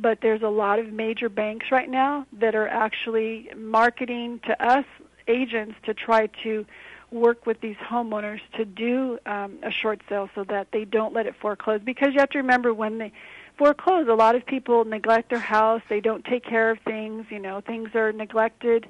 [0.00, 4.84] but there's a lot of major banks right now that are actually marketing to us
[5.26, 6.64] agents to try to
[7.10, 11.26] work with these homeowners to do um, a short sale so that they don't let
[11.26, 13.12] it foreclose because you have to remember when they
[13.56, 14.08] foreclose.
[14.08, 15.82] A lot of people neglect their house.
[15.88, 17.26] They don't take care of things.
[17.30, 18.86] You know, things are neglected.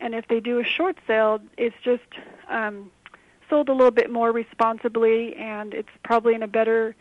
[0.00, 2.02] And if they do a short sale, it's just
[2.48, 2.90] um,
[3.48, 6.94] sold a little bit more responsibly, and it's probably in a better.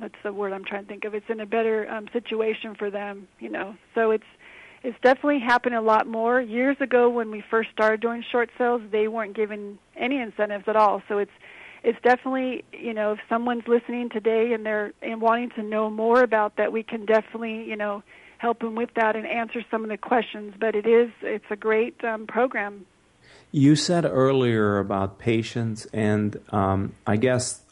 [0.00, 1.14] That's the word I'm trying to think of.
[1.14, 3.76] It's in a better um, situation for them, you know.
[3.94, 4.24] So it's
[4.82, 6.40] it's definitely happened a lot more.
[6.40, 10.76] Years ago, when we first started doing short sales, they weren't given any incentives at
[10.76, 11.02] all.
[11.08, 11.32] So it's
[11.82, 16.22] it's definitely you know if someone's listening today and they're and wanting to know more
[16.22, 18.02] about that we can definitely you know
[18.38, 21.56] help them with that and answer some of the questions but it is it's a
[21.56, 22.84] great um, program
[23.52, 27.62] you said earlier about patience and um, i guess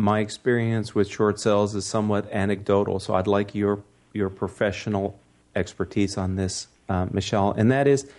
[0.00, 3.82] my experience with short sales is somewhat anecdotal so i'd like your
[4.12, 5.18] your professional
[5.54, 8.10] expertise on this uh, michelle and that is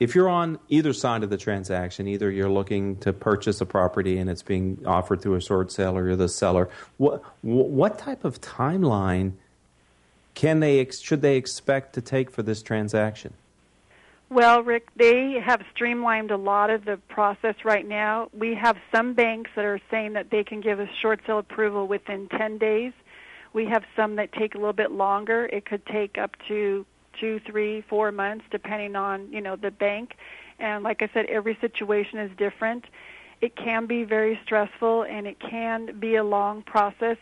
[0.00, 4.18] if you're on either side of the transaction, either you're looking to purchase a property
[4.18, 8.24] and it's being offered through a short sale, or you're the seller, what what type
[8.24, 9.32] of timeline
[10.34, 13.34] can they should they expect to take for this transaction?
[14.30, 18.28] Well, Rick, they have streamlined a lot of the process right now.
[18.38, 21.88] We have some banks that are saying that they can give us short sale approval
[21.88, 22.92] within 10 days.
[23.54, 25.46] We have some that take a little bit longer.
[25.46, 26.84] It could take up to
[27.18, 30.10] two, three, four months, depending on you know the bank.
[30.58, 32.84] And like I said, every situation is different.
[33.40, 37.16] It can be very stressful, and it can be a long process.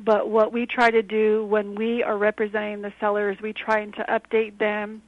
[0.00, 4.04] But what we try to do when we are representing the sellers, we try to
[4.04, 5.02] update them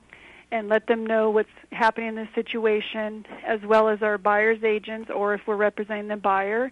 [0.52, 5.10] and let them know what's happening in the situation, as well as our buyer's agents,
[5.12, 6.70] or if we're representing the buyer.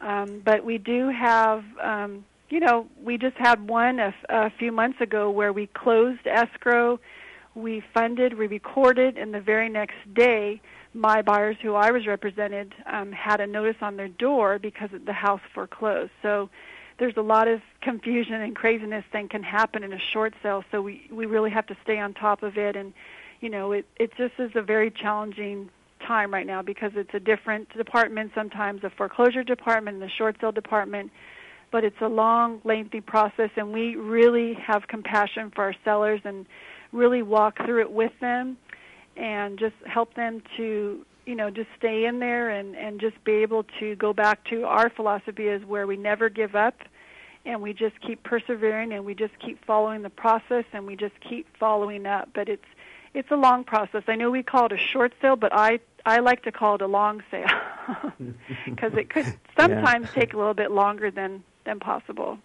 [0.00, 5.00] Um, but we do have um, you know, we just had one a, few months
[5.00, 6.98] ago where we closed escrow,
[7.54, 10.60] we funded, we recorded, and the very next day,
[10.94, 15.12] my buyers who I was represented um, had a notice on their door because the
[15.12, 16.10] house foreclosed.
[16.22, 16.48] So
[16.98, 20.64] there's a lot of confusion and craziness that can happen in a short sale.
[20.70, 22.92] So we we really have to stay on top of it, and
[23.40, 25.70] you know, it it just is a very challenging
[26.06, 28.32] time right now because it's a different department.
[28.34, 31.10] Sometimes a foreclosure department and the short sale department
[31.70, 36.46] but it's a long, lengthy process, and we really have compassion for our sellers and
[36.92, 38.56] really walk through it with them
[39.16, 43.32] and just help them to you know just stay in there and and just be
[43.32, 46.76] able to go back to our philosophy is where we never give up
[47.44, 51.12] and we just keep persevering and we just keep following the process and we just
[51.28, 52.64] keep following up but it's
[53.18, 56.18] it's a long process i know we call it a short sale but i i
[56.20, 57.46] like to call it a long sale
[58.64, 59.26] because it could
[59.58, 60.20] sometimes yeah.
[60.20, 62.38] take a little bit longer than than possible.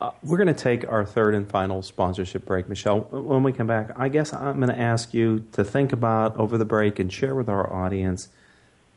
[0.00, 3.00] Uh, we're going to take our third and final sponsorship break, Michelle.
[3.00, 6.58] When we come back, I guess I'm going to ask you to think about over
[6.58, 8.28] the break and share with our audience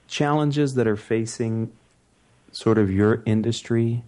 [0.07, 1.71] challenges that are facing
[2.51, 4.03] sort of your industry.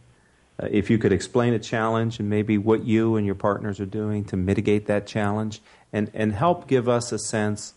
[0.62, 3.86] Uh, if you could explain a challenge and maybe what you and your partners are
[3.86, 5.62] doing to mitigate that challenge
[5.92, 7.74] and, and help give us a sense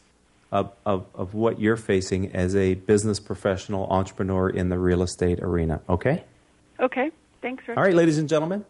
[0.51, 5.41] of, of, of what you're facing as a business professional entrepreneur in the real estate
[5.41, 5.81] arena.
[5.89, 6.25] Okay?
[6.79, 7.11] Okay.
[7.41, 7.77] Thanks, Rick.
[7.77, 8.65] All right, ladies and gentlemen.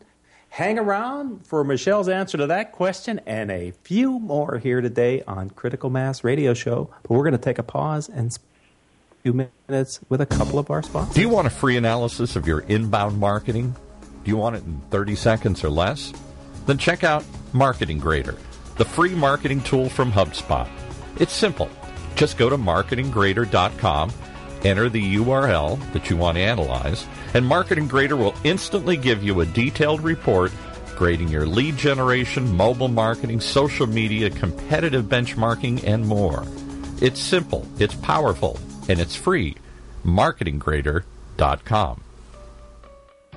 [0.49, 5.49] Hang around for Michelle's answer to that question and a few more here today on
[5.49, 6.91] Critical Mass Radio Show.
[7.03, 10.71] But we're going to take a pause and a few minutes with a couple of
[10.71, 11.15] our sponsors.
[11.15, 13.75] Do you want a free analysis of your inbound marketing?
[14.25, 16.13] Do you want it in 30 seconds or less?
[16.67, 17.25] Then check out
[17.55, 18.37] Marketing Grader,
[18.77, 20.69] the free marketing tool from HubSpot.
[21.19, 21.71] It's simple.
[22.15, 24.13] Just go to marketinggrader.com,
[24.65, 29.41] enter the URL that you want to analyze, and Marketing Grader will instantly give you
[29.41, 30.53] a detailed report
[30.97, 36.45] grading your lead generation, mobile marketing, social media, competitive benchmarking, and more.
[37.01, 38.59] It's simple, it's powerful,
[38.89, 39.57] and it's free.
[40.05, 42.02] MarketingGrader.com.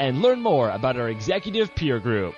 [0.00, 2.34] and learn more about our executive peer group.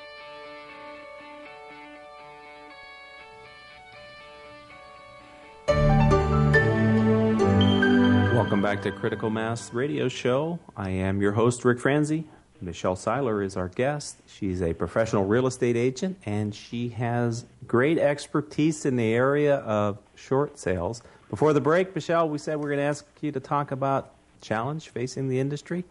[8.35, 10.59] Welcome back to Critical Mass Radio Show.
[10.77, 12.25] I am your host, Rick Franzi.
[12.61, 14.17] Michelle Seiler is our guest.
[14.27, 19.99] She's a professional real estate agent and she has great expertise in the area of
[20.17, 21.01] short sales.
[21.31, 24.11] Before the break, Michelle, we said we are going to ask you to talk about
[24.41, 25.85] challenge facing the industry,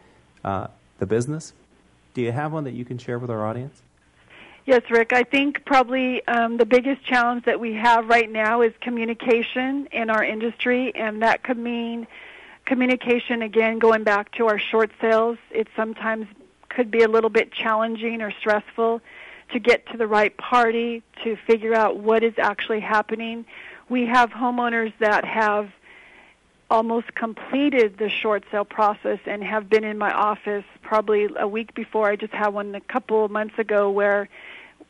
[0.44, 0.68] uh,
[1.00, 1.54] the business.
[2.14, 3.82] Do you have one that you can share with our audience?
[4.66, 5.12] Yes, Rick.
[5.12, 10.10] I think probably um, the biggest challenge that we have right now is communication in
[10.10, 12.06] our industry, and that could mean
[12.66, 15.38] communication again going back to our short sales.
[15.50, 16.28] It sometimes
[16.70, 19.02] could be a little bit challenging or stressful
[19.52, 23.46] to get to the right party to figure out what is actually happening.
[23.90, 25.72] We have homeowners that have
[26.72, 31.76] almost completed the short sale process and have been in my office probably a week
[31.76, 32.10] before.
[32.10, 34.30] I just had one a couple of months ago where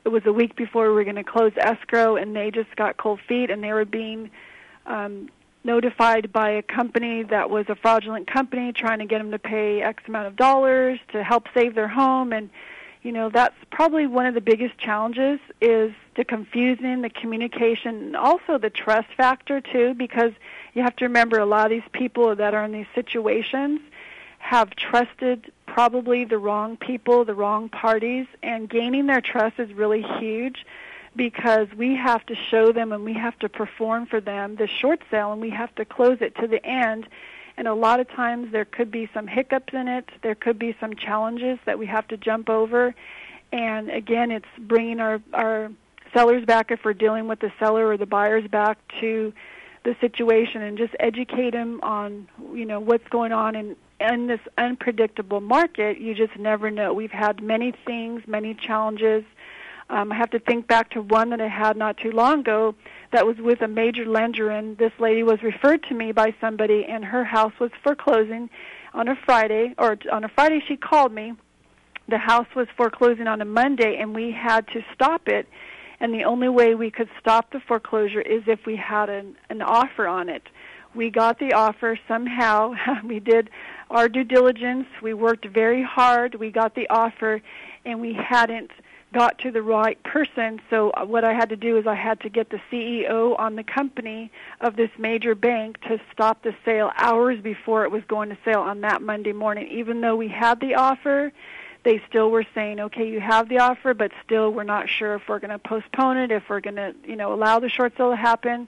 [0.06, 2.98] it was a week before we were going to close escrow and they just got
[2.98, 4.30] cold feet and they were being
[4.86, 5.30] um,
[5.64, 9.82] notified by a company that was a fraudulent company trying to get them to pay
[9.82, 12.52] X amount of dollars to help save their home and
[13.02, 18.16] you know that's probably one of the biggest challenges is the confusion the communication and
[18.16, 20.32] also the trust factor too because
[20.74, 23.82] you have to remember a lot of these people that are in these situations
[24.40, 30.02] have trusted probably the wrong people, the wrong parties, and gaining their trust is really
[30.20, 30.66] huge
[31.16, 35.02] because we have to show them and we have to perform for them the short
[35.12, 37.08] sale and we have to close it to the end.
[37.58, 40.76] And a lot of times there could be some hiccups in it, there could be
[40.80, 42.96] some challenges that we have to jump over.
[43.52, 45.70] And again, it's bringing our, our
[46.14, 49.34] sellers back if we're dealing with the seller or the buyers back to
[49.84, 54.40] the situation and just educate them on you know what's going on in in this
[54.58, 56.00] unpredictable market.
[56.00, 56.94] You just never know.
[56.94, 59.24] We've had many things many challenges.
[59.90, 62.76] Um, I have to think back to one that I had not too long ago
[63.12, 66.86] that was with a major lender, and this lady was referred to me by somebody,
[66.88, 68.50] and her house was foreclosing
[68.94, 71.34] on a Friday, or on a Friday she called me.
[72.08, 75.48] The house was foreclosing on a Monday, and we had to stop it
[76.02, 79.62] and the only way we could stop the foreclosure is if we had an, an
[79.62, 80.41] offer on it.
[80.95, 82.74] We got the offer somehow.
[83.06, 83.49] we did
[83.91, 84.88] our due diligence.
[85.02, 86.36] We worked very hard.
[86.36, 87.41] We got the offer,
[87.86, 88.72] and we hadn't
[89.14, 90.60] got to the right person.
[90.72, 93.56] So uh, what I had to do is I had to get the CEO on
[93.56, 98.30] the company of this major bank to stop the sale hours before it was going
[98.30, 99.68] to sale on that Monday morning.
[99.72, 101.32] Even though we had the offer,
[101.84, 105.28] they still were saying, okay, you have the offer, but still we're not sure if
[105.28, 108.12] we're going to postpone it, if we're going to, you know, allow the short sale
[108.12, 108.68] to happen.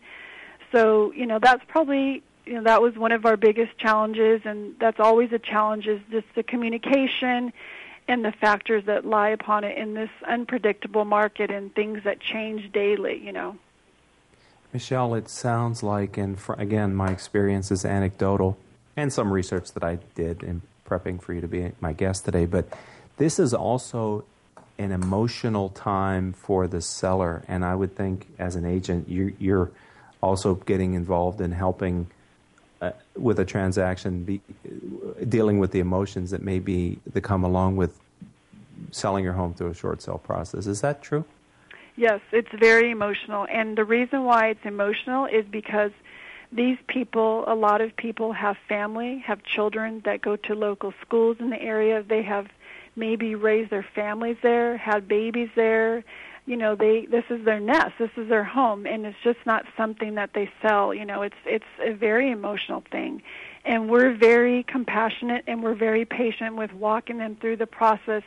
[0.72, 4.76] So, you know, that's probably, you know, that was one of our biggest challenges, and
[4.80, 7.53] that's always a challenge is just the communication
[8.07, 12.72] and the factors that lie upon it in this unpredictable market and things that change
[12.72, 13.55] daily, you know.
[14.74, 18.57] Michelle, it sounds like, and again, my experience is anecdotal
[18.97, 22.45] and some research that I did in prepping for you to be my guest today,
[22.45, 22.68] but
[23.18, 24.26] this is also
[24.78, 29.72] an emotional time for the seller, and I would think as an agent, you, you're
[30.22, 32.07] also getting involved in helping
[32.82, 34.41] uh, with a transaction, be,
[35.30, 37.99] dealing with the emotions that may be that come along with
[38.91, 40.66] selling your home through a short sale process.
[40.68, 41.24] Is that true?
[41.95, 45.91] Yes, it's very emotional, and the reason why it's emotional is because
[46.51, 51.38] these people, a lot of people have family, have children that go to local schools
[51.39, 52.03] in the area.
[52.03, 52.47] They have
[52.95, 56.03] maybe raised their families there, had babies there.
[56.45, 59.65] You know, they this is their nest, this is their home, and it's just not
[59.77, 60.93] something that they sell.
[60.93, 63.21] You know, it's it's a very emotional thing,
[63.65, 68.23] and we're very compassionate and we're very patient with walking them through the process,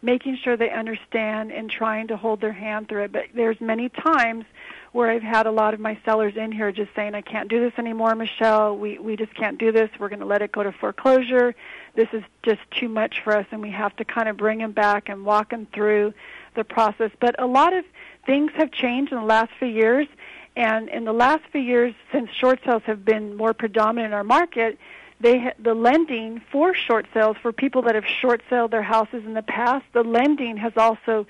[0.00, 3.12] making sure they understand and trying to hold their hand through it.
[3.12, 4.46] But there's many times
[4.92, 7.60] where I've had a lot of my sellers in here just saying, I can't do
[7.60, 8.76] this anymore, Michelle.
[8.76, 9.90] We, we just can't do this.
[9.98, 11.54] We're going to let it go to foreclosure.
[11.98, 14.70] This is just too much for us, and we have to kind of bring them
[14.70, 16.14] back and walk them through
[16.54, 17.10] the process.
[17.18, 17.84] But a lot of
[18.24, 20.06] things have changed in the last few years,
[20.54, 24.22] and in the last few years, since short sales have been more predominant in our
[24.22, 24.78] market,
[25.20, 29.24] they ha- the lending for short sales for people that have short sold their houses
[29.26, 31.26] in the past, the lending has also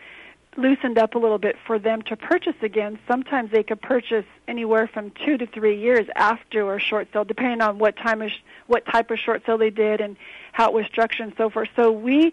[0.59, 2.99] loosened up a little bit for them to purchase again.
[3.07, 7.63] Sometimes they could purchase anywhere from two to three years after a short sale, depending
[7.63, 8.31] on what time of
[8.67, 10.17] what type of short sale they did and
[10.53, 11.69] how it was structured and so forth.
[11.77, 12.33] So we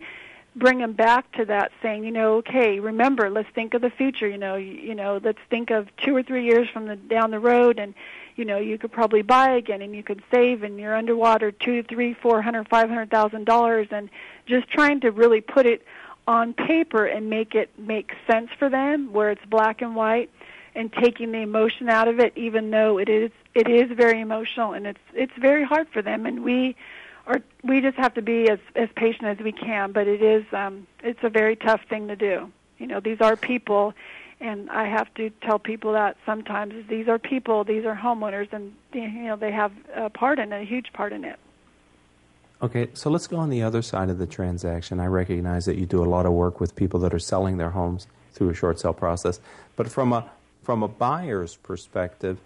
[0.56, 4.28] bring them back to that, saying, you know, okay, remember, let's think of the future.
[4.28, 7.32] You know, you, you know, let's think of two or three years from the down
[7.32, 7.94] the road, and
[8.36, 11.84] you know, you could probably buy again, and you could save, and you're underwater two,
[11.84, 14.10] three, four hundred, five hundred thousand dollars, and
[14.46, 15.84] just trying to really put it
[16.28, 20.30] on paper and make it make sense for them where it's black and white
[20.74, 24.74] and taking the emotion out of it even though it is it is very emotional
[24.74, 26.26] and it's it's very hard for them.
[26.26, 26.76] And we
[27.28, 30.46] are we just have to be as as patient as we can but it is
[30.52, 32.52] um it's a very tough thing to do.
[32.80, 33.94] You know these are people
[34.42, 38.74] and I have to tell people that sometimes these are people these are homeowners and
[38.94, 41.40] you know they have a part in a huge part in it
[42.62, 45.00] Okay, so let's go on the other side of the transaction.
[45.00, 47.72] I recognize that you do a lot of work with people that are selling their
[47.72, 49.40] homes through a short sale process,
[49.76, 50.30] but from a
[50.64, 52.40] from a buyer's perspective,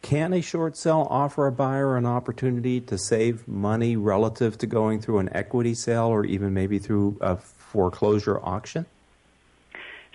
[0.00, 5.00] can a short sale offer a buyer an opportunity to save money relative to going
[5.00, 8.86] through an equity sale or even maybe through a foreclosure auction?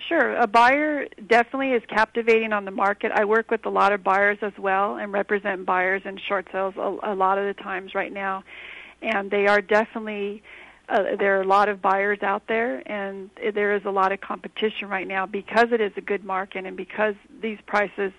[0.08, 0.36] Sure.
[0.36, 3.12] A buyer definitely is captivating on the market.
[3.14, 6.74] I work with a lot of buyers as well and represent buyers in short sales
[6.76, 8.42] a, a lot of the times right now
[9.04, 10.42] and they are definitely
[10.88, 14.20] uh, there are a lot of buyers out there, and there is a lot of
[14.20, 18.12] competition right now because it is a good market and because these prices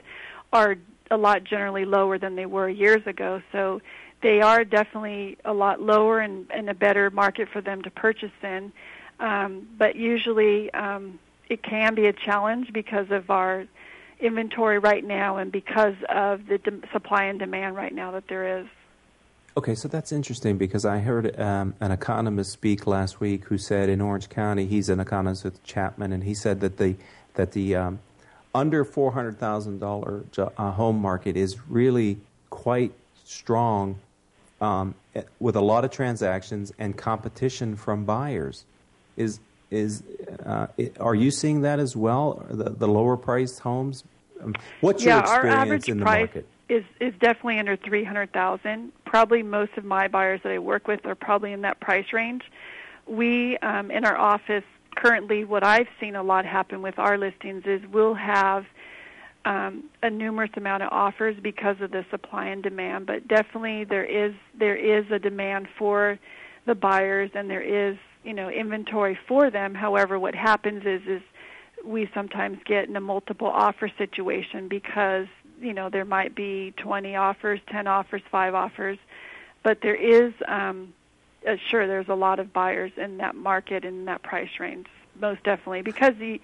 [0.52, 0.76] are
[1.12, 3.42] a lot generally lower than they were years ago.
[3.52, 3.82] So
[4.24, 8.32] they are definitely a lot lower and, and a better market for them to purchase
[8.42, 8.72] in.
[9.20, 11.20] Um, but usually um,
[11.50, 13.66] it can be a challenge because of our
[14.20, 18.60] inventory right now and because of the de- supply and demand right now that there
[18.60, 18.68] is.
[19.58, 23.88] Okay, so that's interesting because I heard um, an economist speak last week who said
[23.88, 26.96] in Orange County he's an economist with Chapman, and he said that the
[27.36, 28.00] that the um,
[28.54, 32.18] under four hundred thousand dollar uh, home market is really
[32.50, 32.92] quite
[33.24, 33.98] strong,
[34.60, 38.66] um, eh, with a lot of transactions and competition from buyers.
[39.16, 39.40] Is
[39.72, 40.04] is
[40.46, 40.68] uh,
[41.00, 42.46] are you seeing that as well?
[42.50, 44.04] The, the lower priced homes.
[44.42, 46.48] Um, what's yeah, your experience in the price- market?
[46.70, 48.92] Is is definitely under 300,000.
[49.06, 52.44] Probably most of my buyers that I work with are probably in that price range.
[53.08, 54.64] We um, in our office
[54.96, 58.66] currently, what I've seen a lot happen with our listings is we'll have
[59.46, 63.06] um, a numerous amount of offers because of the supply and demand.
[63.06, 66.18] But definitely there is there is a demand for
[66.66, 69.76] the buyers, and there is you know inventory for them.
[69.76, 71.22] However, what happens is is
[71.86, 75.28] we sometimes get in a multiple offer situation because
[75.60, 78.98] you know there might be 20 offers, 10 offers, 5 offers,
[79.64, 80.94] but there is um
[81.48, 84.88] uh, sure there's a lot of buyers in that market in that price range
[85.20, 86.40] most definitely because the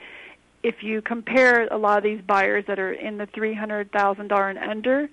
[0.64, 5.10] if you compare a lot of these buyers that are in the $300,000 and under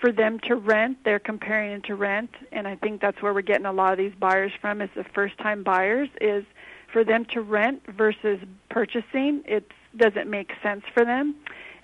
[0.00, 3.42] for them to rent they're comparing it to rent and I think that's where we're
[3.42, 6.44] getting a lot of these buyers from is the first time buyers is
[6.92, 8.38] for them to rent versus
[8.70, 11.34] purchasing it doesn't make sense for them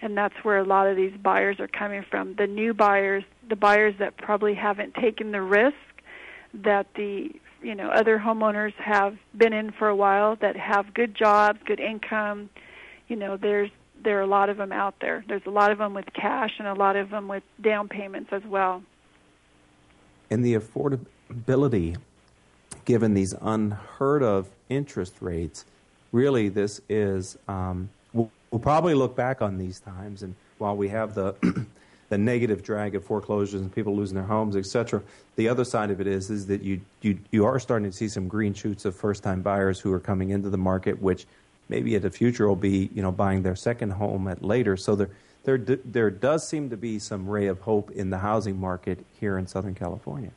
[0.02, 2.34] and that's where a lot of these buyers are coming from.
[2.34, 5.76] The new buyers, the buyers that probably haven't taken the risk
[6.54, 7.30] that the
[7.62, 11.80] you know other homeowners have been in for a while that have good jobs, good
[11.80, 12.50] income.
[13.08, 13.70] You know, there's
[14.02, 15.24] there are a lot of them out there.
[15.28, 18.30] There's a lot of them with cash and a lot of them with down payments
[18.32, 18.82] as well.
[20.28, 21.96] And the affordability,
[22.84, 25.64] given these unheard of interest rates,
[26.10, 27.90] really this is um,
[28.52, 31.34] We'll probably look back on these times, and while we have the
[32.10, 35.02] the negative drag of foreclosures and people losing their homes, etc.
[35.36, 38.08] The other side of it is is that you you you are starting to see
[38.08, 41.24] some green shoots of first time buyers who are coming into the market, which
[41.70, 44.76] maybe in the future will be you know buying their second home at later.
[44.76, 45.08] So there
[45.44, 49.38] there there does seem to be some ray of hope in the housing market here
[49.38, 50.30] in Southern California.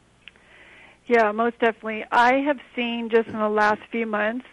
[1.07, 2.05] Yeah, most definitely.
[2.13, 4.45] I have seen just in the last few months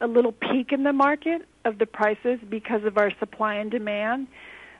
[0.00, 4.26] a little peak in the market of the prices because of our supply and demand.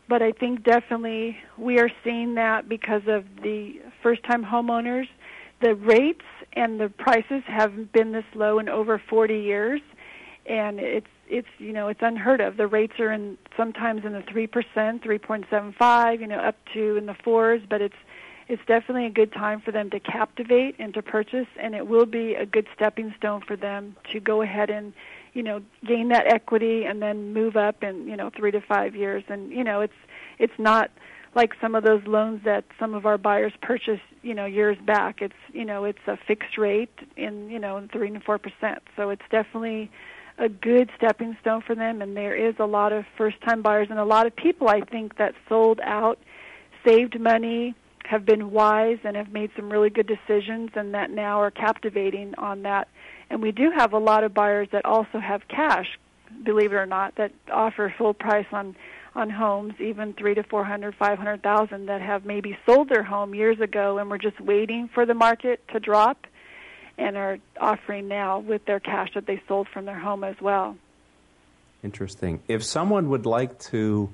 [0.09, 5.07] But I think definitely we are seeing that because of the first time homeowners.
[5.63, 9.81] The rates and the prices haven't been this low in over 40 years.
[10.47, 12.59] And it's it's you know it's unheard of.
[12.59, 16.39] The rates are in sometimes in the three percent, three point seven five, you know,
[16.39, 17.63] up to in the fours.
[17.69, 17.95] But it's
[18.49, 22.07] it's definitely a good time for them to captivate and to purchase, and it will
[22.07, 24.93] be a good stepping stone for them to go ahead and
[25.33, 28.95] you know gain that equity and then move up in you know three to five
[28.95, 29.25] years.
[29.29, 29.95] And you know it's
[30.39, 30.91] it's not
[31.35, 35.23] like some of those loans that some of our buyers purchased you know years back.
[35.23, 38.83] It's you know it's a fixed rate in you know three and four percent.
[38.97, 39.91] So it's definitely
[40.37, 43.87] a good stepping stone for them and there is a lot of first time buyers
[43.89, 46.19] and a lot of people I think that sold out,
[46.85, 51.41] saved money, have been wise and have made some really good decisions and that now
[51.41, 52.89] are captivating on that.
[53.31, 55.87] And we do have a lot of buyers that also have cash,
[56.45, 58.77] believe it or not, that offer full price on
[59.17, 63.05] on homes, even three to four hundred, five hundred thousand that have maybe sold their
[63.05, 66.27] home years ago and were just waiting for the market to drop
[66.99, 70.77] and are offering now with their cash that they sold from their home as well.
[71.83, 72.43] Interesting.
[72.49, 74.13] If someone would like to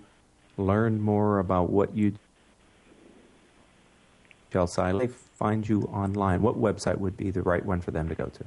[0.56, 2.14] learn more about what you
[4.50, 8.14] Michelle they find you online, what website would be the right one for them to
[8.14, 8.44] go to?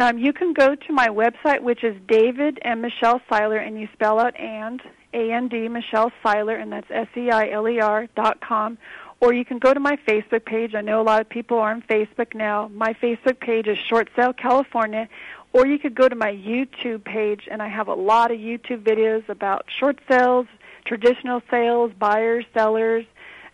[0.00, 3.88] Um, you can go to my website, which is David and Michelle Seiler, and you
[3.92, 4.82] spell out and
[5.14, 8.78] A N D Michelle Seiler, and that's S E I L E R dot com.
[9.20, 10.74] Or you can go to my Facebook page.
[10.74, 12.68] I know a lot of people are on Facebook now.
[12.68, 15.08] My Facebook page is Short Sale California.
[15.52, 18.82] Or you could go to my YouTube page, and I have a lot of YouTube
[18.82, 20.46] videos about short sales,
[20.84, 23.06] traditional sales, buyers, sellers,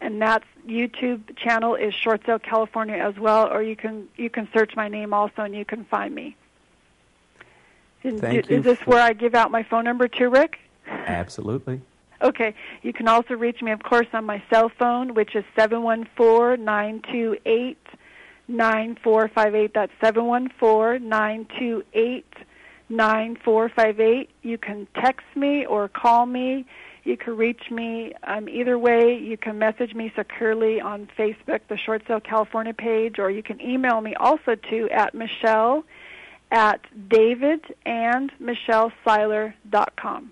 [0.03, 3.49] and that YouTube channel is Short Sale California as well.
[3.49, 6.37] Or you can you can search my name also, and you can find me.
[8.03, 10.59] Thank is, is this where I give out my phone number to Rick?
[10.87, 11.81] Absolutely.
[12.23, 12.55] Okay.
[12.83, 16.07] You can also reach me, of course, on my cell phone, which is seven one
[16.17, 17.85] four nine two eight
[18.47, 19.75] nine four five eight.
[19.75, 22.33] That's seven one four nine two eight
[22.89, 24.31] nine four five eight.
[24.43, 26.65] You can text me or call me.
[27.05, 29.19] You can reach me um, either way.
[29.19, 33.61] You can message me securely on Facebook, the Short Sale California page, or you can
[33.61, 35.85] email me also to at Michelle
[36.53, 38.31] at David and
[39.97, 40.31] com.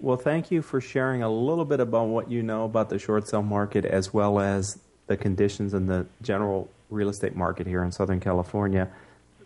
[0.00, 3.28] Well, thank you for sharing a little bit about what you know about the short
[3.28, 7.92] sale market as well as the conditions in the general real estate market here in
[7.92, 8.88] Southern California.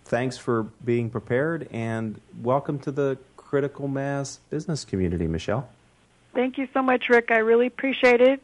[0.05, 3.17] Thanks for being prepared and welcome to the
[3.53, 5.69] critical mass business community, Michelle.
[6.33, 7.31] Thank you so much, Rick.
[7.31, 8.43] I really appreciate it.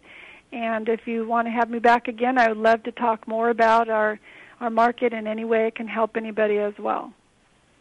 [0.52, 3.48] And if you want to have me back again, I would love to talk more
[3.48, 4.20] about our,
[4.60, 7.10] our market in any way it can help anybody as well.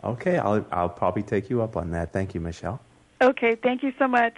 [0.06, 2.14] Okay, I'll, I'll probably take you up on that.
[2.14, 2.80] Thank you, Michelle.
[3.22, 4.38] Okay, thank you so much.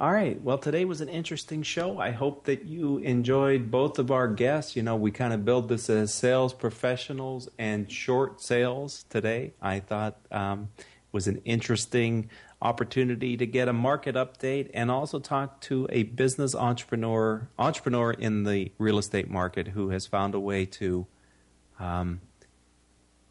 [0.00, 0.40] All right.
[0.42, 1.98] Well, today was an interesting show.
[2.00, 4.74] I hope that you enjoyed both of our guests.
[4.74, 9.52] You know, we kind of build this as sales professionals and short sales today.
[9.62, 10.70] I thought um,
[11.12, 12.28] was an interesting
[12.62, 18.44] opportunity to get a market update and also talk to a business entrepreneur entrepreneur in
[18.44, 21.06] the real estate market who has found a way to
[21.78, 22.20] um,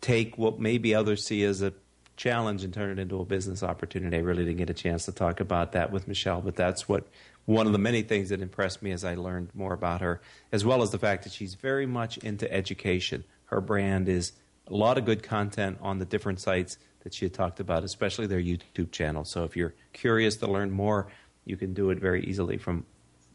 [0.02, 1.74] take what maybe others see as a
[2.18, 4.18] challenge and turn it into a business opportunity.
[4.18, 7.08] I really didn't get a chance to talk about that with Michelle, but that's what
[7.46, 10.22] one of the many things that impressed me as I learned more about her,
[10.52, 13.24] as well as the fact that she's very much into education.
[13.46, 14.34] Her brand is
[14.68, 18.28] a lot of good content on the different sites that she had talked about, especially
[18.28, 19.24] their YouTube channel.
[19.24, 21.08] So if you're curious to learn more,
[21.46, 22.86] you can do it very easily from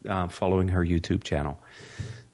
[0.07, 1.59] uh, following her YouTube channel.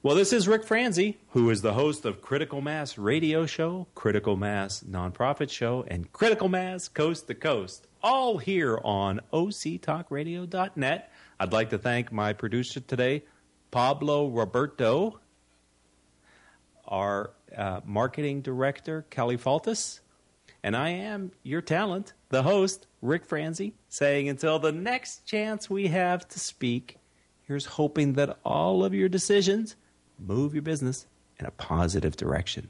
[0.02, 4.36] Well, this is Rick Franzi, who is the host of Critical Mass Radio Show, Critical
[4.36, 11.12] Mass Nonprofit Show, and Critical Mass Coast to Coast, all here on OCTalkRadio.net.
[11.38, 13.22] I'd like to thank my producer today,
[13.70, 15.20] Pablo Roberto,
[16.88, 20.00] our uh, marketing director, Kelly Faltis,
[20.62, 25.88] and I am your talent, the host, Rick Franzi, saying until the next chance we
[25.88, 26.98] have to speak,
[27.46, 29.76] here's hoping that all of your decisions
[30.18, 31.06] move your business
[31.38, 32.68] in a positive direction.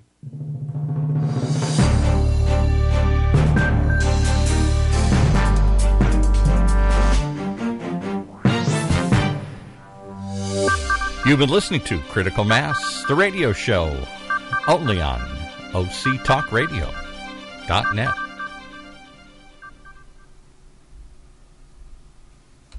[11.24, 13.96] You've been listening to Critical Mass, the radio show,
[14.66, 15.20] only on
[17.68, 18.21] OCTalkRadio.net.